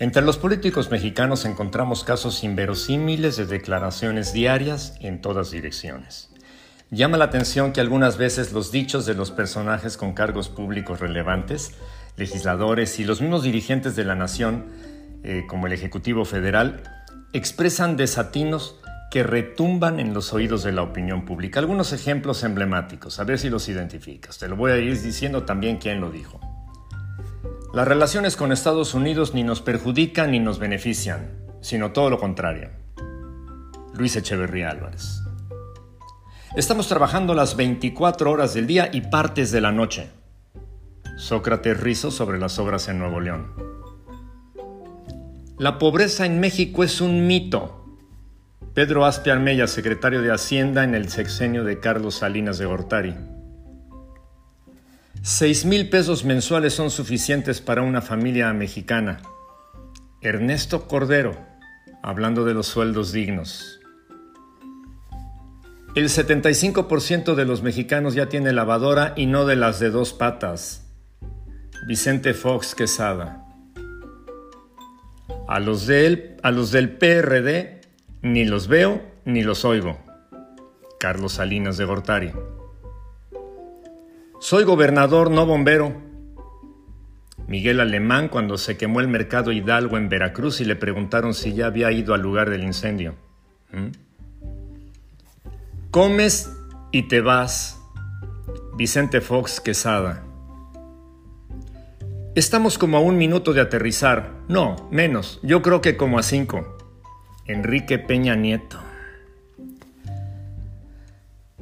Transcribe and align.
Entre 0.00 0.22
los 0.22 0.38
políticos 0.38 0.90
mexicanos 0.90 1.44
encontramos 1.44 2.04
casos 2.04 2.42
inverosímiles 2.42 3.36
de 3.36 3.44
declaraciones 3.44 4.32
diarias 4.32 4.94
en 5.00 5.20
todas 5.20 5.50
direcciones. 5.50 6.30
Llama 6.90 7.18
la 7.18 7.26
atención 7.26 7.74
que 7.74 7.82
algunas 7.82 8.16
veces 8.16 8.54
los 8.54 8.72
dichos 8.72 9.04
de 9.04 9.12
los 9.12 9.30
personajes 9.30 9.98
con 9.98 10.14
cargos 10.14 10.48
públicos 10.48 11.00
relevantes, 11.00 11.72
legisladores 12.16 12.98
y 12.98 13.04
los 13.04 13.20
mismos 13.20 13.42
dirigentes 13.42 13.94
de 13.94 14.04
la 14.04 14.14
nación, 14.14 14.68
eh, 15.22 15.44
como 15.46 15.66
el 15.66 15.74
Ejecutivo 15.74 16.24
Federal, 16.24 16.82
expresan 17.34 17.98
desatinos 17.98 18.76
que 19.10 19.22
retumban 19.22 20.00
en 20.00 20.14
los 20.14 20.32
oídos 20.32 20.62
de 20.62 20.72
la 20.72 20.80
opinión 20.80 21.26
pública. 21.26 21.60
Algunos 21.60 21.92
ejemplos 21.92 22.42
emblemáticos, 22.42 23.20
a 23.20 23.24
ver 23.24 23.38
si 23.38 23.50
los 23.50 23.68
identificas. 23.68 24.38
Te 24.38 24.48
lo 24.48 24.56
voy 24.56 24.72
a 24.72 24.78
ir 24.78 24.98
diciendo 25.02 25.42
también 25.42 25.76
quién 25.76 26.00
lo 26.00 26.10
dijo. 26.10 26.40
Las 27.72 27.86
relaciones 27.86 28.34
con 28.34 28.50
Estados 28.50 28.94
Unidos 28.94 29.32
ni 29.32 29.44
nos 29.44 29.62
perjudican 29.62 30.32
ni 30.32 30.40
nos 30.40 30.58
benefician, 30.58 31.30
sino 31.60 31.92
todo 31.92 32.10
lo 32.10 32.18
contrario. 32.18 32.70
Luis 33.94 34.16
Echeverría 34.16 34.70
Álvarez. 34.70 35.22
Estamos 36.56 36.88
trabajando 36.88 37.32
las 37.32 37.54
24 37.54 38.28
horas 38.28 38.54
del 38.54 38.66
día 38.66 38.90
y 38.92 39.02
partes 39.02 39.52
de 39.52 39.60
la 39.60 39.70
noche. 39.70 40.10
Sócrates 41.16 41.78
Rizo 41.78 42.10
sobre 42.10 42.40
las 42.40 42.58
obras 42.58 42.88
en 42.88 42.98
Nuevo 42.98 43.20
León. 43.20 43.54
La 45.56 45.78
pobreza 45.78 46.26
en 46.26 46.40
México 46.40 46.82
es 46.82 47.00
un 47.00 47.28
mito. 47.28 47.84
Pedro 48.74 49.04
Aspe 49.04 49.30
Armella, 49.30 49.68
secretario 49.68 50.22
de 50.22 50.32
Hacienda 50.32 50.82
en 50.82 50.96
el 50.96 51.08
sexenio 51.08 51.62
de 51.62 51.78
Carlos 51.78 52.16
Salinas 52.16 52.58
de 52.58 52.66
Gortari. 52.66 53.14
Seis 55.22 55.66
mil 55.66 55.90
pesos 55.90 56.24
mensuales 56.24 56.72
son 56.72 56.90
suficientes 56.90 57.60
para 57.60 57.82
una 57.82 58.00
familia 58.00 58.50
mexicana. 58.54 59.20
Ernesto 60.22 60.88
Cordero, 60.88 61.36
hablando 62.02 62.46
de 62.46 62.54
los 62.54 62.66
sueldos 62.66 63.12
dignos. 63.12 63.80
El 65.94 66.08
75% 66.08 67.34
de 67.34 67.44
los 67.44 67.62
mexicanos 67.62 68.14
ya 68.14 68.30
tiene 68.30 68.54
lavadora 68.54 69.12
y 69.14 69.26
no 69.26 69.44
de 69.44 69.56
las 69.56 69.78
de 69.78 69.90
dos 69.90 70.14
patas. 70.14 70.86
Vicente 71.86 72.32
Fox 72.32 72.74
Quesada. 72.74 73.44
A 75.48 75.60
los, 75.60 75.86
de 75.86 76.38
a 76.42 76.50
los 76.50 76.70
del 76.70 76.96
PRD 76.96 77.82
ni 78.22 78.46
los 78.46 78.68
veo 78.68 79.02
ni 79.26 79.42
los 79.42 79.66
oigo. 79.66 79.98
Carlos 80.98 81.32
Salinas 81.32 81.76
de 81.76 81.84
Gortari. 81.84 82.32
Soy 84.40 84.64
gobernador, 84.64 85.30
no 85.30 85.44
bombero. 85.44 85.92
Miguel 87.46 87.78
Alemán 87.78 88.28
cuando 88.28 88.56
se 88.56 88.78
quemó 88.78 89.00
el 89.00 89.06
mercado 89.06 89.52
Hidalgo 89.52 89.98
en 89.98 90.08
Veracruz 90.08 90.62
y 90.62 90.64
le 90.64 90.76
preguntaron 90.76 91.34
si 91.34 91.52
ya 91.52 91.66
había 91.66 91.92
ido 91.92 92.14
al 92.14 92.22
lugar 92.22 92.48
del 92.48 92.64
incendio. 92.64 93.16
¿Mm? 93.70 93.88
Comes 95.90 96.56
y 96.90 97.02
te 97.02 97.20
vas. 97.20 97.82
Vicente 98.78 99.20
Fox 99.20 99.60
Quesada. 99.60 100.24
Estamos 102.34 102.78
como 102.78 102.96
a 102.96 103.00
un 103.00 103.18
minuto 103.18 103.52
de 103.52 103.60
aterrizar. 103.60 104.32
No, 104.48 104.88
menos. 104.90 105.38
Yo 105.42 105.60
creo 105.60 105.82
que 105.82 105.98
como 105.98 106.18
a 106.18 106.22
cinco. 106.22 106.78
Enrique 107.44 107.98
Peña 107.98 108.36
Nieto. 108.36 108.78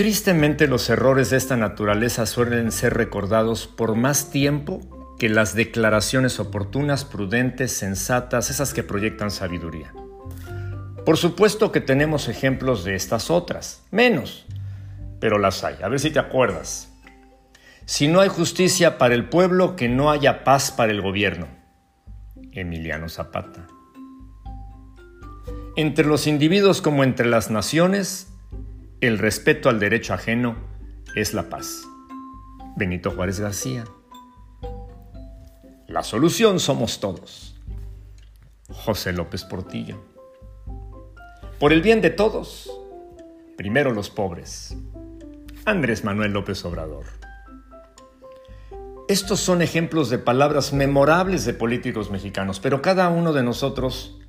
Tristemente 0.00 0.66
los 0.66 0.88
errores 0.88 1.28
de 1.28 1.36
esta 1.36 1.58
naturaleza 1.58 2.24
suelen 2.24 2.72
ser 2.72 2.94
recordados 2.94 3.66
por 3.66 3.96
más 3.96 4.30
tiempo 4.30 4.80
que 5.18 5.28
las 5.28 5.54
declaraciones 5.54 6.40
oportunas, 6.40 7.04
prudentes, 7.04 7.72
sensatas, 7.76 8.48
esas 8.48 8.72
que 8.72 8.82
proyectan 8.82 9.30
sabiduría. 9.30 9.92
Por 11.04 11.18
supuesto 11.18 11.70
que 11.70 11.82
tenemos 11.82 12.28
ejemplos 12.28 12.82
de 12.82 12.94
estas 12.94 13.28
otras, 13.28 13.82
menos, 13.90 14.46
pero 15.20 15.36
las 15.36 15.64
hay. 15.64 15.76
A 15.82 15.88
ver 15.88 16.00
si 16.00 16.10
te 16.10 16.18
acuerdas. 16.18 16.90
Si 17.84 18.08
no 18.08 18.20
hay 18.20 18.30
justicia 18.30 18.96
para 18.96 19.14
el 19.14 19.28
pueblo, 19.28 19.76
que 19.76 19.90
no 19.90 20.10
haya 20.10 20.44
paz 20.44 20.70
para 20.70 20.92
el 20.92 21.02
gobierno. 21.02 21.46
Emiliano 22.52 23.10
Zapata. 23.10 23.66
Entre 25.76 26.06
los 26.06 26.26
individuos 26.26 26.80
como 26.80 27.04
entre 27.04 27.26
las 27.26 27.50
naciones, 27.50 28.29
el 29.00 29.18
respeto 29.18 29.70
al 29.70 29.80
derecho 29.80 30.12
ajeno 30.12 30.56
es 31.14 31.32
la 31.32 31.48
paz. 31.48 31.84
Benito 32.76 33.10
Juárez 33.10 33.40
García. 33.40 33.84
La 35.88 36.02
solución 36.02 36.60
somos 36.60 37.00
todos. 37.00 37.58
José 38.68 39.12
López 39.12 39.44
Portillo. 39.44 40.04
Por 41.58 41.72
el 41.72 41.80
bien 41.80 42.02
de 42.02 42.10
todos, 42.10 42.70
primero 43.56 43.90
los 43.92 44.10
pobres. 44.10 44.76
Andrés 45.64 46.04
Manuel 46.04 46.32
López 46.32 46.62
Obrador. 46.66 47.06
Estos 49.08 49.40
son 49.40 49.62
ejemplos 49.62 50.10
de 50.10 50.18
palabras 50.18 50.74
memorables 50.74 51.46
de 51.46 51.54
políticos 51.54 52.10
mexicanos, 52.10 52.60
pero 52.60 52.82
cada 52.82 53.08
uno 53.08 53.32
de 53.32 53.42
nosotros 53.42 54.20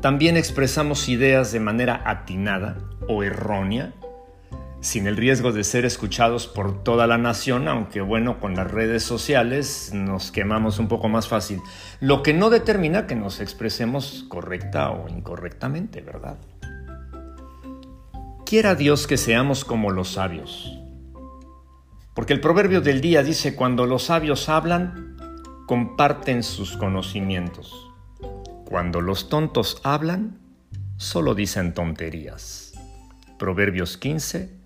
también 0.00 0.36
expresamos 0.36 1.08
ideas 1.08 1.52
de 1.52 1.60
manera 1.60 2.02
atinada 2.04 2.78
o 3.08 3.22
errónea 3.24 3.94
sin 4.80 5.06
el 5.06 5.16
riesgo 5.16 5.52
de 5.52 5.62
ser 5.62 5.84
escuchados 5.84 6.46
por 6.46 6.82
toda 6.82 7.06
la 7.06 7.18
nación, 7.18 7.68
aunque 7.68 8.00
bueno, 8.00 8.40
con 8.40 8.54
las 8.54 8.70
redes 8.70 9.02
sociales 9.02 9.90
nos 9.92 10.32
quemamos 10.32 10.78
un 10.78 10.88
poco 10.88 11.08
más 11.08 11.28
fácil, 11.28 11.60
lo 12.00 12.22
que 12.22 12.32
no 12.32 12.50
determina 12.50 13.06
que 13.06 13.14
nos 13.14 13.40
expresemos 13.40 14.24
correcta 14.28 14.90
o 14.90 15.08
incorrectamente, 15.08 16.00
¿verdad? 16.00 16.38
Quiera 18.46 18.74
Dios 18.74 19.06
que 19.06 19.16
seamos 19.16 19.64
como 19.64 19.90
los 19.90 20.12
sabios, 20.12 20.78
porque 22.14 22.32
el 22.32 22.40
proverbio 22.40 22.80
del 22.80 23.00
día 23.00 23.22
dice, 23.22 23.54
cuando 23.54 23.86
los 23.86 24.04
sabios 24.04 24.48
hablan, 24.48 25.16
comparten 25.66 26.42
sus 26.42 26.76
conocimientos. 26.76 27.86
Cuando 28.64 29.00
los 29.00 29.28
tontos 29.28 29.80
hablan, 29.84 30.38
solo 30.96 31.34
dicen 31.34 31.74
tonterías. 31.74 32.72
Proverbios 33.38 33.96
15, 33.96 34.59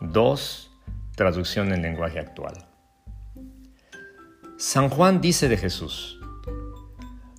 2. 0.00 0.70
Traducción 1.14 1.72
en 1.72 1.82
lenguaje 1.82 2.18
actual. 2.18 2.68
San 4.58 4.88
Juan 4.90 5.20
dice 5.20 5.48
de 5.48 5.56
Jesús, 5.56 6.20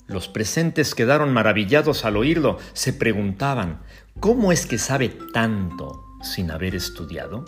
los 0.07 0.27
presentes 0.27 0.95
quedaron 0.95 1.33
maravillados 1.33 2.05
al 2.05 2.15
oírlo, 2.15 2.57
se 2.73 2.93
preguntaban, 2.93 3.81
¿cómo 4.19 4.51
es 4.51 4.65
que 4.65 4.77
sabe 4.77 5.09
tanto 5.33 6.05
sin 6.21 6.49
haber 6.49 6.75
estudiado? 6.75 7.45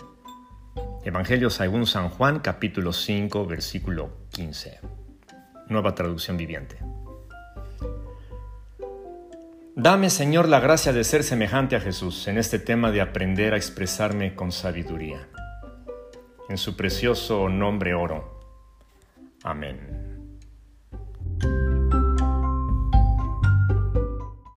Evangelio 1.02 1.50
según 1.50 1.86
San 1.86 2.10
Juan 2.10 2.40
capítulo 2.40 2.92
5 2.92 3.46
versículo 3.46 4.10
15. 4.32 4.80
Nueva 5.68 5.94
traducción 5.94 6.36
viviente. 6.36 6.76
Dame, 9.82 10.10
Señor, 10.10 10.46
la 10.46 10.60
gracia 10.60 10.92
de 10.92 11.02
ser 11.04 11.24
semejante 11.24 11.74
a 11.74 11.80
Jesús 11.80 12.28
en 12.28 12.36
este 12.36 12.58
tema 12.58 12.90
de 12.90 13.00
aprender 13.00 13.54
a 13.54 13.56
expresarme 13.56 14.34
con 14.34 14.52
sabiduría. 14.52 15.26
En 16.50 16.58
su 16.58 16.76
precioso 16.76 17.48
nombre 17.48 17.94
oro. 17.94 18.42
Amén. 19.42 20.09